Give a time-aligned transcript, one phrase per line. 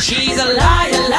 [0.00, 1.17] She's a liar, liar.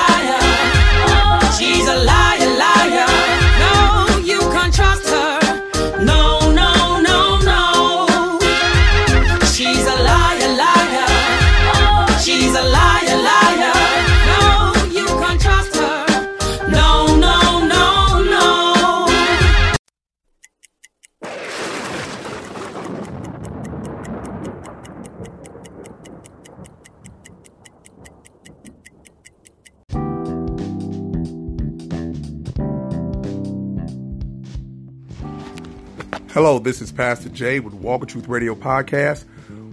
[36.41, 39.25] Hello, this is Pastor Jay with Walker Truth Radio Podcast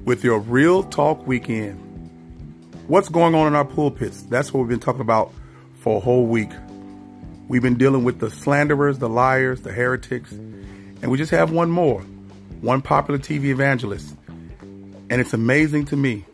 [0.05, 1.79] with your Real Talk Weekend.
[2.89, 4.23] What's going on in our pulpits?
[4.23, 5.33] That's what we've been talking about
[5.79, 6.51] for a whole week.
[7.47, 11.71] We've been dealing with the slanderers, the liars, the heretics, and we just have one
[11.71, 12.01] more,
[12.63, 14.17] one popular TV evangelist.
[14.59, 16.25] And it's amazing to me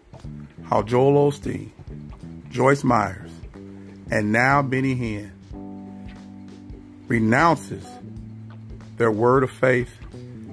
[0.64, 1.72] how Joel Osteen,
[2.48, 3.30] Joyce Myers,
[4.10, 5.30] and now Benny Hinn
[7.06, 7.84] renounces
[8.96, 9.90] their word of faith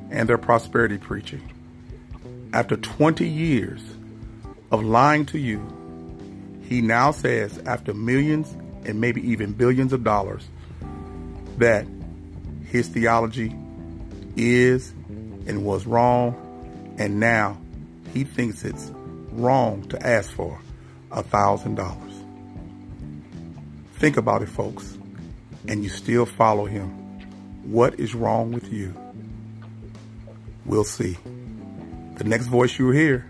[0.09, 1.41] and their prosperity preaching.
[2.53, 3.81] After 20 years
[4.71, 5.61] of lying to you,
[6.63, 8.52] he now says, after millions
[8.85, 10.47] and maybe even billions of dollars,
[11.57, 11.85] that
[12.65, 13.55] his theology
[14.35, 14.91] is
[15.47, 17.57] and was wrong, and now
[18.13, 18.91] he thinks it's
[19.31, 20.59] wrong to ask for
[21.11, 22.13] a thousand dollars.
[23.93, 24.97] Think about it, folks,
[25.67, 26.89] and you still follow him.
[27.63, 28.95] What is wrong with you?
[30.69, 31.17] We'll see.
[32.17, 33.25] The next voice you'll hear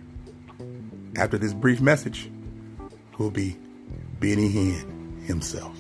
[1.15, 2.29] after this brief message
[3.17, 3.55] will be
[4.19, 5.77] Benny Hinn himself.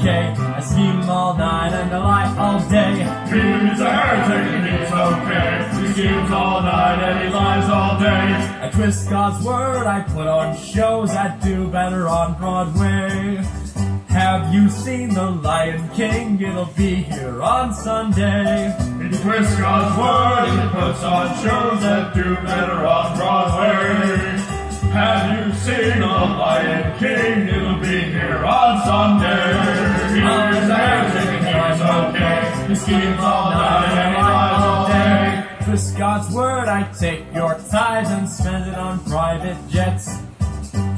[0.00, 0.34] Okay.
[0.36, 2.92] I scheme all night and I lie all day.
[2.92, 5.86] He's a heretic and he's okay.
[5.86, 8.59] He schemes all night and he lies all day.
[8.80, 13.36] Twist God's word, I put on shows that do better on Broadway.
[14.08, 16.40] Have you seen The Lion King?
[16.40, 18.74] It'll be here on Sunday.
[19.02, 24.16] He twists God's word he puts on shows that do better on Broadway.
[24.96, 27.48] Have you seen The Lion King?
[27.48, 29.52] It'll be here on Sunday.
[30.24, 32.66] Heretic and he's okay.
[32.66, 34.39] He schemes all night
[35.70, 40.18] Twist God's word, I take your tithe and spend it on private jets.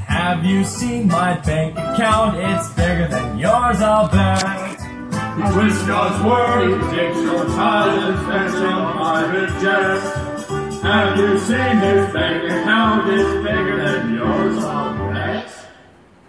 [0.06, 2.38] Have you seen my bank account?
[2.38, 4.81] It's bigger than yours, I'll bet.
[5.37, 10.81] He twists God's word, he takes your tithe and spends it on private jets.
[10.81, 13.10] Have you seen his bank account?
[13.12, 15.53] It's bigger than yours, I'll bet.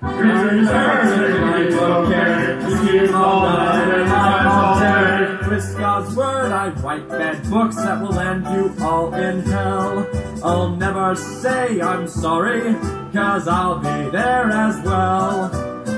[0.01, 2.59] Heretic and he's okay.
[2.65, 3.42] He schemes all
[6.63, 10.07] God's word, I write bad books that will land you all in hell.
[10.43, 12.73] I'll never say I'm sorry,
[13.11, 15.49] cause I'll be there as well.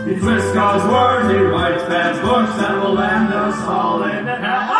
[0.08, 4.72] He twists God's word, he writes bad books that will land us all in hell.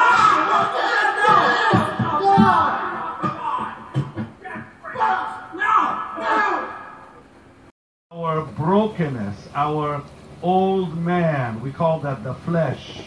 [8.12, 10.04] Our brokenness, our
[10.42, 13.02] old man, we call that the flesh,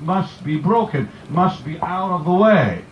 [0.00, 2.84] must be broken, must be out of the way.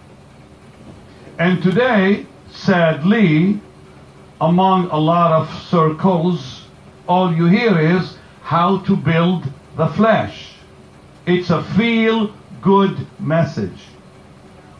[1.39, 3.61] And today, sadly,
[4.41, 6.65] among a lot of circles,
[7.09, 9.45] all you hear is how to build
[9.77, 10.53] the flesh.
[11.27, 13.79] It's a feel good message.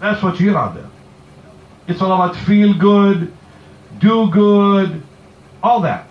[0.01, 0.91] That's what you hear out there.
[1.89, 3.33] It's all about feel good,
[3.99, 5.03] do good,
[5.63, 6.09] all that.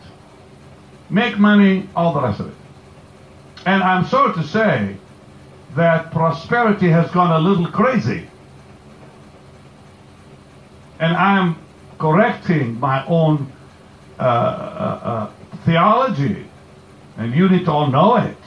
[1.09, 2.55] Make money, all the rest of it.
[3.65, 4.97] And I'm sorry to say
[5.75, 8.27] that prosperity has gone a little crazy.
[10.99, 11.57] And I'm
[11.99, 13.51] correcting my own
[14.19, 14.25] uh, uh,
[15.03, 15.31] uh,
[15.65, 16.45] theology.
[17.17, 18.37] And you need to all know it.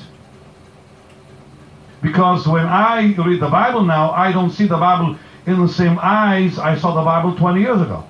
[2.03, 5.99] Because when I read the Bible now, I don't see the Bible in the same
[6.01, 8.05] eyes I saw the Bible 20 years ago.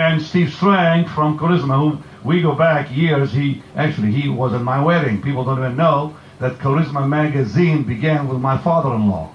[0.00, 3.32] and Steve Strang from Charisma, who we go back years.
[3.32, 5.22] He actually he was at my wedding.
[5.22, 9.34] People don't even know that Charisma magazine began with my father-in-law.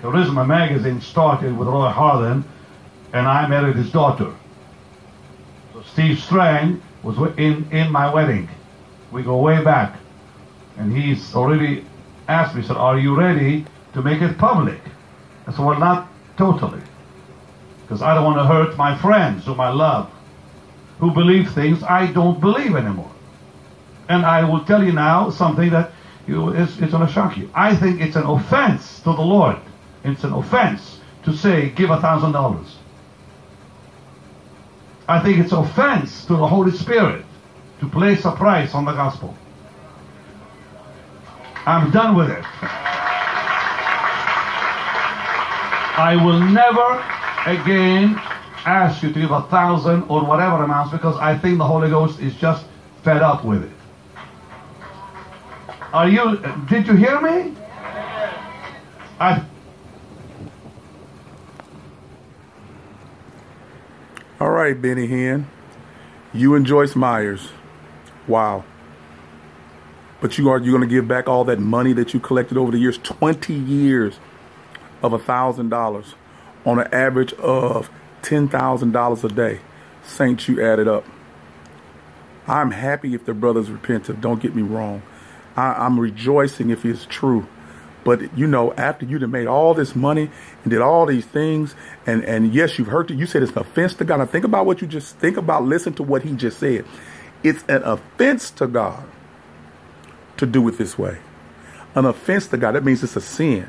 [0.00, 2.44] Charisma magazine started with Roy Harthern,
[3.12, 4.32] and I married his daughter.
[5.72, 8.48] So Steve Strang was in in my wedding.
[9.12, 9.96] We go way back,
[10.78, 11.84] and he's already
[12.28, 14.80] asked me, said, "Are you ready to make it public?"
[15.46, 16.80] I said, "Well, not totally."
[17.90, 20.08] because I don't want to hurt my friends whom I love,
[21.00, 23.10] who believe things I don't believe anymore.
[24.08, 25.92] And I will tell you now something that
[26.26, 27.50] you, it's, it's going to shock you.
[27.54, 29.56] I think it's an offense to the Lord.
[30.04, 32.76] It's an offense to say, give a thousand dollars.
[35.08, 37.24] I think it's offense to the Holy Spirit
[37.80, 39.36] to place a price on the gospel.
[41.66, 42.44] I'm done with it.
[45.98, 47.04] I will never
[47.46, 48.20] again
[48.64, 52.20] ask you to give a thousand or whatever amounts because I think the Holy Ghost
[52.20, 52.66] is just
[53.02, 53.70] fed up with it.
[55.92, 56.36] Are you,
[56.68, 57.54] did you hear me?
[59.18, 59.44] I,
[64.40, 65.44] All right, Benny Hinn.
[66.32, 67.50] You and Joyce Myers.
[68.26, 68.64] Wow.
[70.22, 72.72] But you are you going to give back all that money that you collected over
[72.72, 72.96] the years?
[72.98, 74.18] Twenty years
[75.02, 76.14] of a thousand dollars
[76.64, 77.90] on an average of
[78.22, 79.60] ten thousand dollars a day.
[80.04, 81.04] Saints, you added up.
[82.46, 84.20] I'm happy if the brothers repentive.
[84.20, 85.02] Don't get me wrong.
[85.56, 87.46] I, I'm rejoicing if it's true.
[88.02, 90.30] But you know, after you'd have made all this money
[90.62, 91.74] and did all these things,
[92.06, 93.18] and and yes, you've heard it.
[93.18, 94.18] You said it's an offense to God.
[94.18, 95.64] Now think about what you just think about.
[95.64, 96.84] Listen to what he just said.
[97.42, 99.04] It's an offense to God
[100.38, 101.18] to do it this way.
[101.94, 102.72] An offense to God.
[102.72, 103.68] That means it's a sin.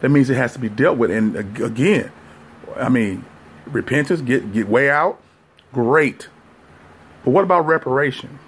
[0.00, 1.10] That means it has to be dealt with.
[1.10, 2.12] And again,
[2.76, 3.24] I mean,
[3.66, 5.20] repentance, get get way out,
[5.72, 6.28] great.
[7.24, 8.38] But what about reparation?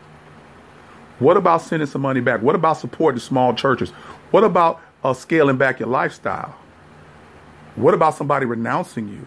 [1.19, 2.43] What about sending some money back?
[2.43, 3.91] What about supporting small churches?
[4.31, 6.57] What about uh, scaling back your lifestyle?
[7.77, 9.27] What about somebody renouncing you?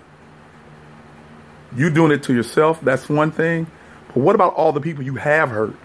[1.76, 3.68] You doing it to yourself, that's one thing.
[4.08, 5.76] But what about all the people you have hurt?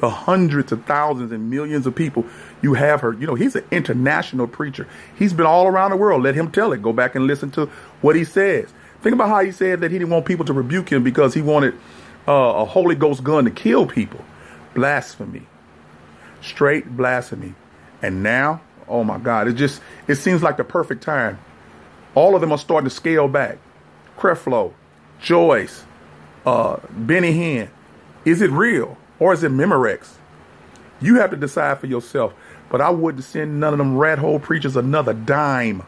[0.00, 2.26] The hundreds of thousands and millions of people
[2.60, 3.18] you have hurt.
[3.18, 4.86] You know, he's an international preacher.
[5.16, 6.22] He's been all around the world.
[6.22, 6.82] Let him tell it.
[6.82, 7.66] Go back and listen to
[8.00, 8.72] what he says.
[9.04, 11.42] Think about how he said that he didn't want people to rebuke him because he
[11.42, 11.74] wanted
[12.26, 14.24] uh, a Holy Ghost gun to kill people.
[14.72, 15.42] Blasphemy.
[16.40, 17.54] Straight blasphemy.
[18.00, 21.38] And now, oh my God, it just it seems like the perfect time.
[22.14, 23.58] All of them are starting to scale back.
[24.16, 24.72] Creflo,
[25.20, 25.84] Joyce,
[26.46, 27.68] uh, Benny Hinn.
[28.24, 30.14] Is it real or is it Memorex?
[31.02, 32.32] You have to decide for yourself.
[32.70, 35.82] But I wouldn't send none of them rat hole preachers another dime.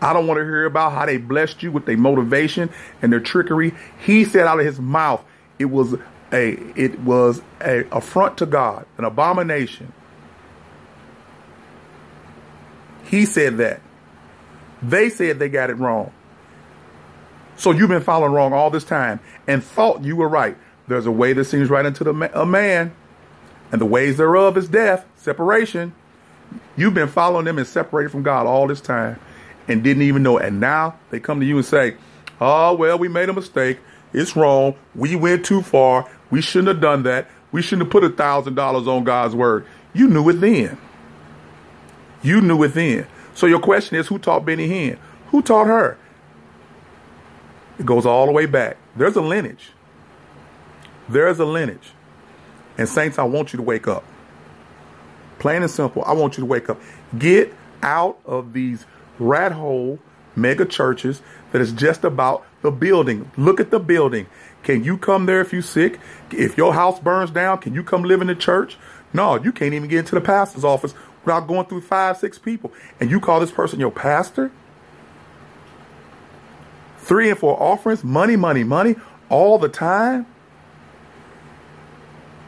[0.00, 2.70] I don't want to hear about how they blessed you with their motivation
[3.00, 3.74] and their trickery.
[3.98, 5.24] He said out of his mouth,
[5.58, 5.94] it was
[6.32, 9.92] a it was a affront to God, an abomination.
[13.04, 13.80] He said that.
[14.82, 16.12] They said they got it wrong.
[17.56, 20.56] So you've been following wrong all this time and thought you were right.
[20.88, 22.94] There's a way that seems right unto the ma- a man,
[23.72, 25.94] and the ways thereof is death, separation.
[26.76, 29.18] You've been following them and separated from God all this time
[29.68, 30.38] and didn't even know.
[30.38, 31.96] And now they come to you and say,
[32.40, 33.78] Oh, well, we made a mistake.
[34.12, 34.74] It's wrong.
[34.94, 36.08] We went too far.
[36.30, 37.30] We shouldn't have done that.
[37.52, 39.66] We shouldn't have put a thousand dollars on God's word.
[39.94, 40.78] You knew it then.
[42.22, 43.06] You knew it then.
[43.34, 44.98] So your question is, who taught Benny Hinn?
[45.28, 45.96] Who taught her?
[47.78, 48.76] It goes all the way back.
[48.96, 49.72] There's a lineage.
[51.08, 51.92] There's a lineage.
[52.78, 54.04] And saints, I want you to wake up.
[55.38, 56.02] Plain and simple.
[56.04, 56.80] I want you to wake up.
[57.18, 58.86] Get out of these
[59.18, 59.98] rat hole
[60.36, 61.22] mega churches
[61.52, 63.30] that is just about the building.
[63.36, 64.26] Look at the building.
[64.62, 65.98] Can you come there if you sick?
[66.30, 68.76] If your house burns down, can you come live in the church?
[69.12, 72.72] No, you can't even get into the pastor's office without going through five, six people.
[73.00, 74.50] And you call this person your pastor?
[76.98, 78.96] Three and four offerings, money, money, money,
[79.28, 80.26] all the time.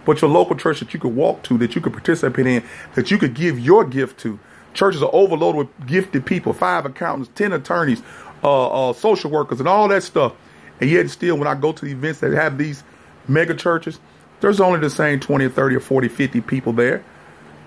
[0.04, 2.64] But your local church that you could walk to, that you could participate in,
[2.94, 4.40] that you could give your gift to.
[4.74, 8.02] Churches are overloaded with gifted people, five accountants, ten attorneys,
[8.44, 10.32] uh, uh, social workers, and all that stuff.
[10.80, 12.84] And yet, still, when I go to the events that have these
[13.26, 13.98] mega churches,
[14.40, 17.04] there's only the same 20 or 30 or 40, 50 people there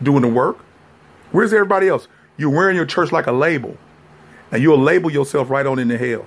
[0.02, 0.58] doing the work.
[1.32, 2.08] Where's everybody else?
[2.38, 3.78] You're wearing your church like a label,
[4.52, 6.26] and you'll label yourself right on into hell.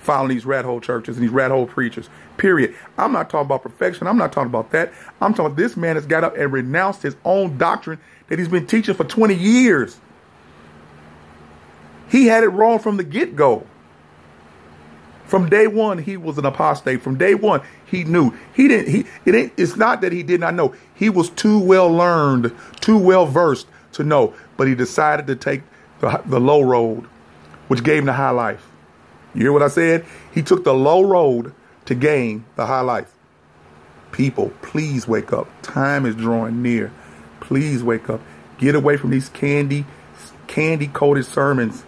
[0.00, 2.10] Following these rat hole churches and these rat hole preachers.
[2.36, 2.74] Period.
[2.98, 4.06] I'm not talking about perfection.
[4.06, 4.92] I'm not talking about that.
[5.20, 7.98] I'm talking about this man has got up and renounced his own doctrine
[8.28, 9.98] that he's been teaching for 20 years.
[12.08, 13.66] He had it wrong from the get go.
[15.26, 17.02] From day one, he was an apostate.
[17.02, 18.32] From day one, he knew.
[18.54, 18.88] He didn't.
[18.92, 19.52] He it ain't.
[19.56, 20.74] It's not that he did not know.
[20.94, 24.34] He was too well learned, too well versed to know.
[24.56, 25.62] But he decided to take
[26.00, 27.06] the, the low road,
[27.68, 28.66] which gave him the high life.
[29.34, 30.04] You hear what I said?
[30.32, 31.52] He took the low road
[31.86, 33.12] to gain the high life.
[34.12, 35.48] People, please wake up.
[35.62, 36.92] Time is drawing near.
[37.44, 38.20] Please wake up.
[38.58, 39.86] Get away from these candy,
[40.48, 41.84] candy coated sermons.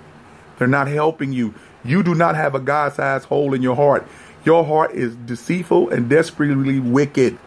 [0.59, 1.55] They're not helping you.
[1.85, 4.09] You do not have a God sized hole in your heart.
[4.45, 7.39] Your heart is deceitful and desperately wicked.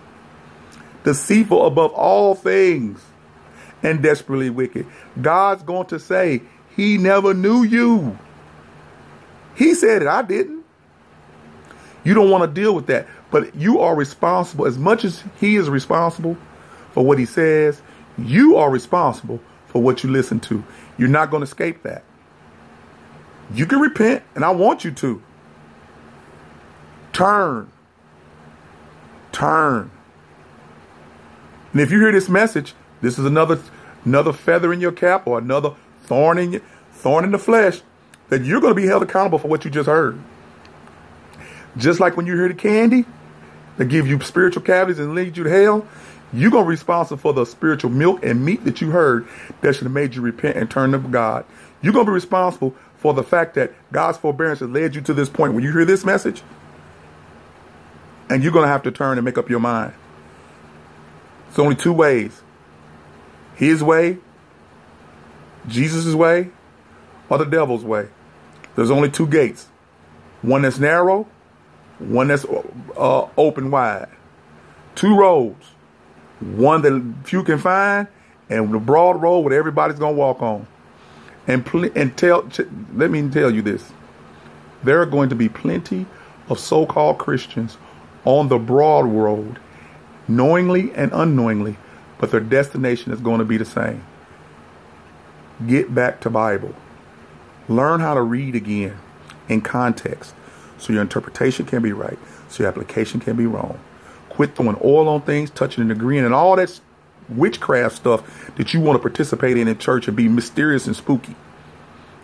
[1.04, 3.04] deceitful above all things,
[3.84, 4.86] and desperately wicked.
[5.22, 6.42] God's going to say,
[6.76, 8.18] He never knew you.
[9.56, 10.66] He said it, I didn't.
[12.04, 13.08] You don't want to deal with that.
[13.32, 16.38] But you are responsible, as much as He is responsible
[16.94, 17.82] for what He says,
[18.28, 20.64] you are responsible for what you listen to.
[20.98, 22.04] You're not going to escape that.
[23.54, 25.22] You can repent, and I want you to.
[27.14, 27.72] Turn.
[29.32, 29.92] Turn.
[31.72, 33.60] And if you hear this message, this is another
[34.06, 36.62] another feather in your cap or another thorn in your,
[36.92, 37.82] thorn in the flesh
[38.30, 40.20] that you're going to be held accountable for what you just heard.
[41.78, 43.06] Just like when you hear the candy
[43.78, 45.88] that give you spiritual cavities and lead you to hell,
[46.34, 49.28] you're going to be responsible for the spiritual milk and meat that you heard
[49.62, 51.46] that should have made you repent and turn to God.
[51.82, 55.14] You're going to be responsible for the fact that God's forbearance has led you to
[55.14, 55.54] this point.
[55.54, 56.44] When you hear this message,
[58.30, 59.94] and you're going to have to turn and make up your mind.
[61.50, 62.44] It's only two ways
[63.56, 64.20] His way,
[65.68, 66.52] Jesus' way,
[67.28, 68.10] or the devil's way.
[68.76, 69.68] There's only two gates
[70.42, 71.28] one that's narrow,
[71.98, 74.10] one that's uh, open wide.
[74.96, 75.72] Two roads.
[76.40, 78.08] One that few can find,
[78.50, 80.68] and the broad road where everybody's to walk on.
[81.48, 82.50] And, pl- and tell,
[82.94, 83.92] let me tell you this
[84.84, 86.06] there are going to be plenty
[86.48, 87.78] of so called Christians
[88.26, 89.60] on the broad road,
[90.28, 91.78] knowingly and unknowingly,
[92.18, 94.04] but their destination is going to be the same.
[95.68, 96.74] Get back to Bible.
[97.68, 98.98] Learn how to read again
[99.50, 100.34] in context
[100.78, 102.18] so your interpretation can be right,
[102.48, 103.80] so your application can be wrong.
[104.40, 106.80] Quit throwing oil on things, touching and agreeing, and all that
[107.28, 111.36] witchcraft stuff that you want to participate in in church and be mysterious and spooky.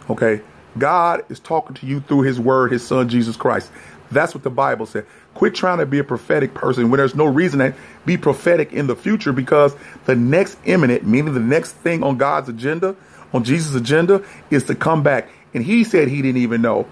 [0.10, 0.40] Okay?
[0.78, 3.70] God is talking to you through his word, his son Jesus Christ.
[4.12, 5.06] That's what the Bible said.
[5.34, 7.74] Quit trying to be a prophetic person when there's no reason to
[8.06, 12.48] be prophetic in the future because the next imminent, meaning the next thing on God's
[12.48, 12.96] agenda,
[13.34, 15.28] on Jesus' agenda, is to come back.
[15.54, 16.88] And he said he didn't even know.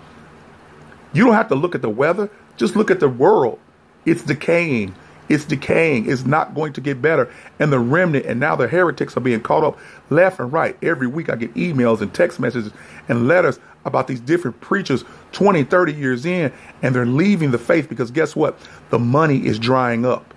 [1.14, 3.58] You don't have to look at the weather, just look at the world.
[4.06, 4.96] It's decaying.
[5.30, 6.10] It's decaying.
[6.10, 7.32] It's not going to get better.
[7.60, 10.78] And the remnant and now the heretics are being caught up left and right.
[10.84, 12.72] Every week I get emails and text messages
[13.08, 16.52] and letters about these different preachers 20, 30 years in,
[16.82, 18.58] and they're leaving the faith because guess what?
[18.90, 20.34] The money is drying up.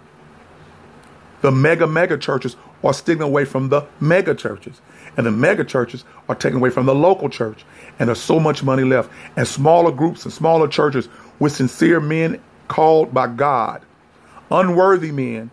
[1.43, 4.81] The mega, mega churches are sticking away from the mega churches.
[5.17, 7.65] And the mega churches are taking away from the local church.
[7.99, 9.11] And there's so much money left.
[9.37, 13.83] And smaller groups and smaller churches with sincere men called by God.
[14.51, 15.51] Unworthy men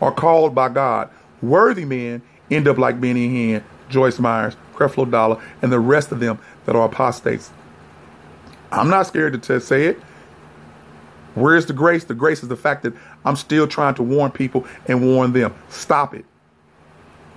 [0.00, 1.10] are called by God.
[1.42, 6.20] Worthy men end up like Benny Hinn, Joyce Myers, Creflo Dollar, and the rest of
[6.20, 7.50] them that are apostates.
[8.72, 10.00] I'm not scared to say it.
[11.34, 12.04] Where's the grace?
[12.04, 15.54] The grace is the fact that I'm still trying to warn people and warn them.
[15.68, 16.24] Stop it.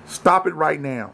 [0.05, 1.11] Stop it right now.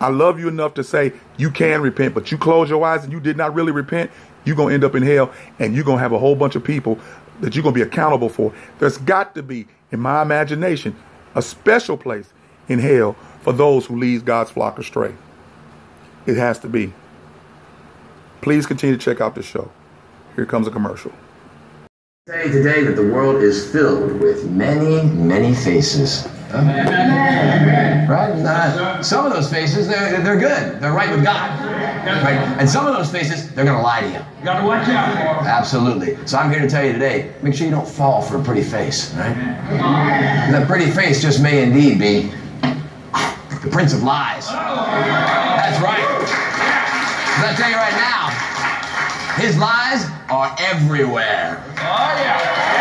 [0.00, 3.12] I love you enough to say you can repent, but you close your eyes and
[3.12, 4.10] you did not really repent,
[4.44, 6.56] you're going to end up in hell and you're going to have a whole bunch
[6.56, 6.98] of people
[7.40, 8.52] that you're going to be accountable for.
[8.78, 10.96] There's got to be, in my imagination,
[11.34, 12.32] a special place
[12.68, 15.14] in hell for those who lead God's flock astray.
[16.26, 16.92] It has to be.
[18.40, 19.70] Please continue to check out the show.
[20.36, 21.12] Here comes a commercial.
[22.28, 26.28] Say today that the world is filled with many, many faces.
[26.52, 28.32] Right?
[28.32, 30.80] Uh, some of those faces, they're, they're good.
[30.80, 31.60] They're right with God.
[32.04, 32.36] Right?
[32.58, 34.14] And some of those faces, they're going to lie to you.
[34.14, 35.48] You gotta watch out for.
[35.48, 36.18] Absolutely.
[36.26, 38.62] So I'm here to tell you today, make sure you don't fall for a pretty
[38.64, 39.34] face, right?
[40.50, 42.32] That pretty face just may indeed be
[43.62, 44.48] the prince of lies.
[44.48, 46.02] That's right.
[47.38, 48.30] But I tell you right now,
[49.40, 51.62] his lies are everywhere.
[51.78, 52.71] Oh, And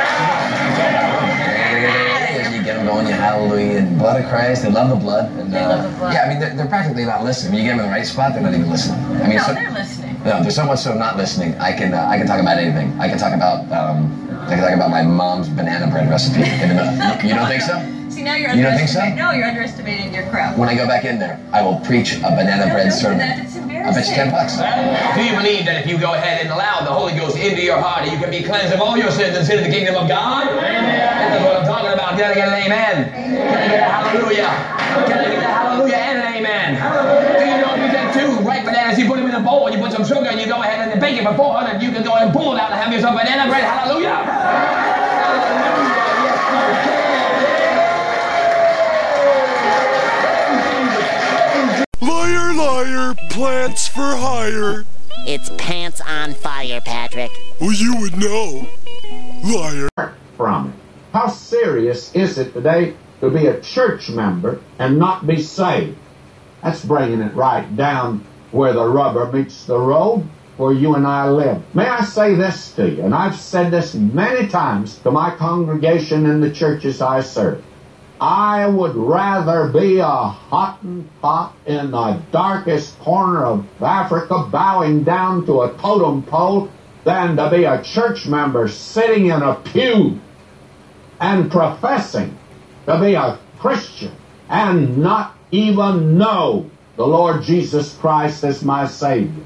[3.47, 4.63] hallelujah, and blood of Christ.
[4.63, 5.25] They love the blood.
[5.37, 6.13] And, They love the blood.
[6.13, 7.53] Yeah, I mean, they're, they're practically not listening.
[7.53, 8.99] When you get them in the right spot, they're not even listening.
[9.21, 10.15] I mean, No, so- they're listening.
[10.23, 11.55] no, they're so much so not listening.
[11.59, 12.93] I can uh, I can talk about anything.
[12.99, 14.11] I can talk about um,
[14.47, 16.41] I can talk about my mom's banana bread recipe.
[16.41, 17.77] In the, you don't think so?
[18.11, 18.99] See, now you're You don't think so?
[18.99, 19.15] underestimating.
[19.15, 20.57] No, you're underestimating your crowd.
[20.57, 23.01] When I go back in there, I will preach a banana No, bread don't do
[23.01, 23.17] sermon.
[23.19, 23.39] that.
[23.39, 24.57] It's I bet you ten bucks.
[25.15, 27.79] Do you believe that if you go ahead and allow the Holy Ghost into your
[27.81, 30.07] heart, you can be cleansed of all your sins and sit in the kingdom of
[30.07, 30.45] God?
[30.47, 31.41] That's
[32.35, 32.47] what I'm talking about.
[32.47, 33.11] Can I get an amen?
[33.11, 34.51] Can I hallelujah?
[35.07, 36.69] Can I get a hallelujah and an amen?
[37.37, 39.67] Do you know if you take two ripe bananas, you put them in a bowl,
[39.67, 41.91] and you put some sugar, and you go ahead and bake it for 400, you
[41.91, 43.63] can go and pull it out and have yourself banana bread.
[43.63, 44.17] Hallelujah!
[52.01, 54.85] Liar, liar, plants for hire.
[55.27, 57.31] It's pants on fire, Patrick.
[57.59, 58.67] Well, you would know.
[59.43, 60.15] Liar.
[61.13, 65.97] How serious is it today to be a church member and not be saved?
[66.63, 70.23] That's bringing it right down where the rubber meets the road,
[70.55, 71.63] where you and I live.
[71.75, 76.25] May I say this to you, and I've said this many times to my congregation
[76.25, 77.61] in the churches I serve.
[78.21, 85.63] I would rather be a Hottentot in the darkest corner of Africa bowing down to
[85.63, 86.69] a totem pole
[87.03, 90.21] than to be a church member sitting in a pew
[91.21, 92.37] and professing
[92.87, 94.11] to be a Christian
[94.49, 99.43] and not even know the Lord Jesus Christ as my Savior.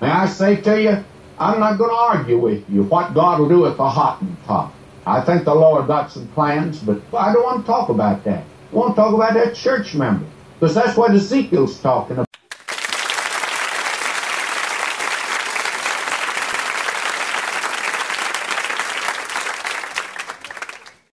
[0.00, 1.04] May I say to you,
[1.38, 4.70] I'm not going to argue with you what God will do with the Hottentot.
[5.06, 8.44] I think the Lord got some plans, but I don't want to talk about that.
[8.72, 10.26] I want to talk about that church member.
[10.58, 12.31] Because that's what Ezekiel's talking about.